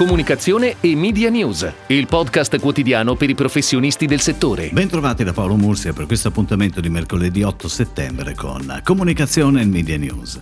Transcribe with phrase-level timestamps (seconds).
[0.00, 4.70] comunicazione e media news, il podcast quotidiano per i professionisti del settore.
[4.72, 9.98] Bentrovati da Paolo Mursia per questo appuntamento di mercoledì 8 settembre con Comunicazione e Media
[9.98, 10.38] News.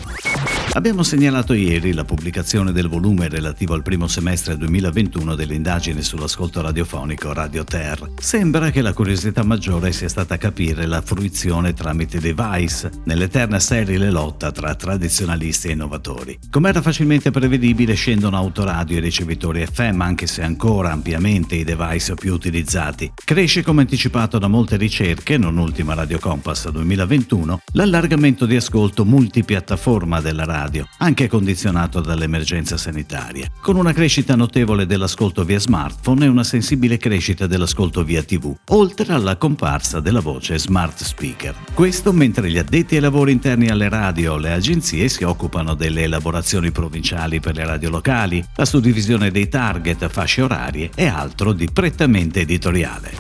[0.75, 6.61] Abbiamo segnalato ieri la pubblicazione del volume relativo al primo semestre 2021 delle indagini sull'ascolto
[6.61, 8.13] radiofonico Radio Ter.
[8.21, 14.53] Sembra che la curiosità maggiore sia stata capire la fruizione tramite device nell'eterna sterile lotta
[14.53, 16.39] tra tradizionalisti e innovatori.
[16.49, 22.15] Come era facilmente prevedibile, scendono autoradio e ricevitori FM, anche se ancora ampiamente i device
[22.15, 23.13] più utilizzati.
[23.25, 30.21] Cresce come anticipato da molte ricerche, non ultima Radio Compass 2021, l'allargamento di ascolto multipiattaforma
[30.21, 36.45] della radio anche condizionato dall'emergenza sanitaria, con una crescita notevole dell'ascolto via smartphone e una
[36.45, 41.55] sensibile crescita dell'ascolto via TV, oltre alla comparsa della voce smart speaker.
[41.75, 46.71] Questo mentre gli addetti ai lavori interni alle radio le agenzie si occupano delle elaborazioni
[46.71, 52.41] provinciali per le radio locali, la suddivisione dei target, fasce orarie e altro di prettamente
[52.41, 53.13] editoriale.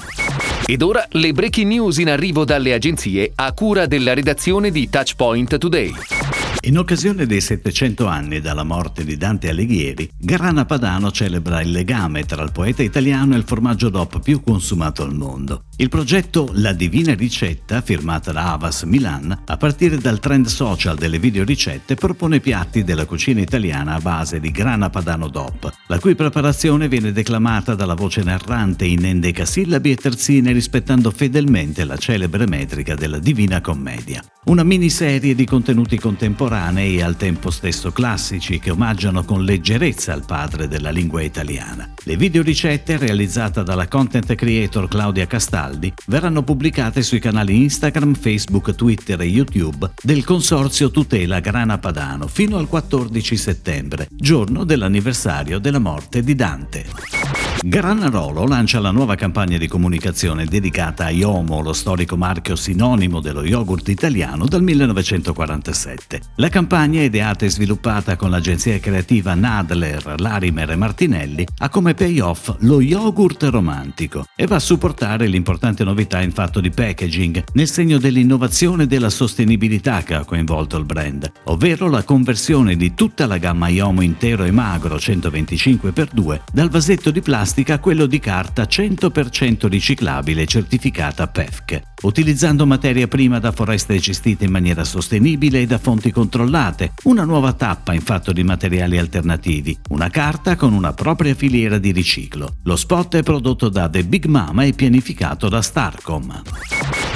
[0.66, 5.56] Ed ora le breaking news in arrivo dalle agenzie a cura della redazione di Touchpoint
[5.56, 6.38] Today.
[6.69, 12.24] In occasione dei 700 anni dalla morte di Dante Alighieri, Grana Padano celebra il legame
[12.24, 15.62] tra il poeta italiano e il formaggio DOP più consumato al mondo.
[15.78, 21.19] Il progetto La Divina Ricetta, firmata da Avas Milan, a partire dal trend social delle
[21.19, 26.86] videoricette, propone piatti della cucina italiana a base di grana padano DOP, la cui preparazione
[26.86, 33.19] viene declamata dalla voce narrante in endecasillabi e terzine rispettando fedelmente la celebre metrica della
[33.19, 34.22] Divina Commedia.
[34.46, 40.25] Una miniserie di contenuti contemporanei e al tempo stesso classici che omaggiano con leggerezza il
[40.27, 41.89] padre della lingua italiana.
[42.03, 49.20] Le videoricette, realizzate dalla content creator Claudia Castaldi, verranno pubblicate sui canali Instagram, Facebook, Twitter
[49.20, 56.23] e YouTube del Consorzio Tutela Grana Padano fino al 14 settembre, giorno dell'anniversario della morte
[56.23, 57.58] di Dante.
[57.61, 63.45] Granarolo lancia la nuova campagna di comunicazione dedicata a Iomo, lo storico marchio sinonimo dello
[63.45, 66.20] yogurt italiano dal 1947.
[66.36, 72.55] La campagna, ideata e sviluppata con l'agenzia creativa Nadler, Larimer e Martinelli, ha come payoff
[72.61, 77.98] lo yogurt romantico e va a supportare l'importante novità in fatto di packaging nel segno
[77.98, 83.39] dell'innovazione e della sostenibilità che ha coinvolto il brand, ovvero la conversione di tutta la
[83.39, 88.64] gamma Iomo intero e magro 125x2 dal vasetto di plastica plastica a quello di carta
[88.64, 95.79] 100% riciclabile certificata PEFC, utilizzando materia prima da foreste gestite in maniera sostenibile e da
[95.79, 101.35] fonti controllate, una nuova tappa in fatto di materiali alternativi, una carta con una propria
[101.35, 102.57] filiera di riciclo.
[102.64, 106.42] Lo spot è prodotto da The Big Mama e pianificato da Starcom.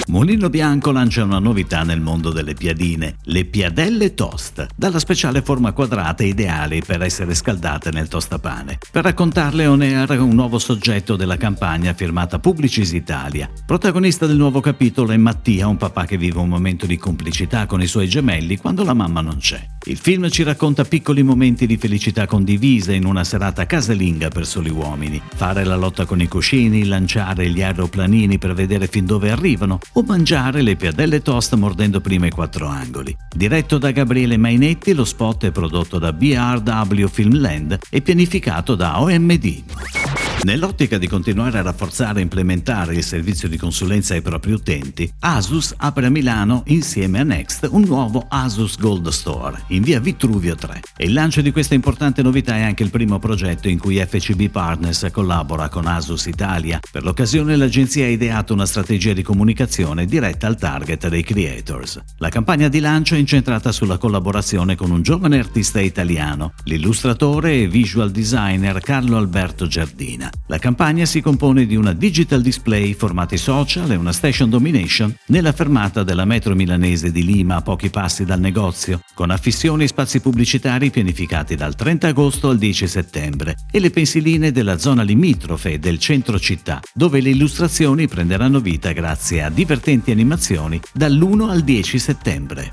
[0.09, 5.73] Mulino Bianco lancia una novità nel mondo delle piadine, le piadelle toast, dalla speciale forma
[5.73, 8.79] quadrata ideali per essere scaldate nel tostapane.
[8.91, 13.49] Per raccontarle on air un nuovo soggetto della campagna firmata Publicis Italia.
[13.65, 17.81] Protagonista del nuovo capitolo è Mattia, un papà che vive un momento di complicità con
[17.81, 19.65] i suoi gemelli quando la mamma non c'è.
[19.85, 24.71] Il film ci racconta piccoli momenti di felicità condivisa in una serata casalinga per soli
[24.71, 25.21] uomini.
[25.35, 30.03] Fare la lotta con i cuscini, lanciare gli aeroplanini per vedere fin dove arrivano o
[30.03, 33.17] mangiare le piadelle toast mordendo prima i quattro angoli.
[33.35, 40.22] Diretto da Gabriele Mainetti, lo spot è prodotto da BRW Filmland e pianificato da OMD.
[40.45, 45.73] Nell'ottica di continuare a rafforzare e implementare il servizio di consulenza ai propri utenti, Asus
[45.77, 50.81] apre a Milano insieme a Next un nuovo Asus Gold Store in via Vitruvio 3.
[50.97, 54.51] E il lancio di questa importante novità è anche il primo progetto in cui FCB
[54.51, 56.81] Partners collabora con Asus Italia.
[56.91, 62.01] Per l'occasione l'agenzia ha ideato una strategia di comunicazione diretta al target dei creators.
[62.19, 67.69] La campagna di lancio è incentrata sulla collaborazione con un giovane artista italiano, l'illustratore e
[67.69, 70.31] visual designer Carlo Alberto Giardina.
[70.47, 75.53] La campagna si compone di una digital display, formati social e una station domination nella
[75.53, 80.21] fermata della metro milanese di Lima a pochi passi dal negozio, con affissioni e spazi
[80.21, 85.99] pubblicitari pianificati dal 30 agosto al 10 settembre e le pensiline della zona limitrofe del
[85.99, 92.73] centro città, dove le illustrazioni prenderanno vita grazie a divertenti animazioni dall'1 al 10 settembre.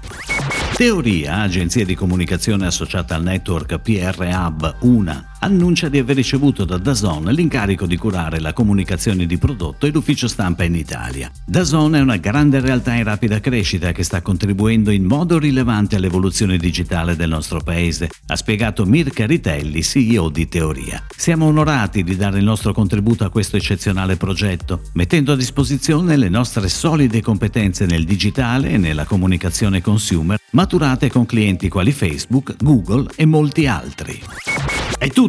[0.80, 6.78] Teoria, agenzia di comunicazione associata al network PR Hub UNA, annuncia di aver ricevuto da
[6.78, 11.32] Dazon l'incarico di curare la comunicazione di prodotto e l'ufficio stampa in Italia.
[11.46, 16.58] Dazon è una grande realtà in rapida crescita che sta contribuendo in modo rilevante all'evoluzione
[16.58, 21.04] digitale del nostro paese, ha spiegato Mirka Ritelli, CEO di Teoria.
[21.16, 26.30] Siamo onorati di dare il nostro contributo a questo eccezionale progetto, mettendo a disposizione le
[26.30, 33.10] nostre solide competenze nel digitale e nella comunicazione consumer, maturate con clienti quali Facebook, Google
[33.16, 34.22] e molti altri.
[34.98, 35.29] È tutto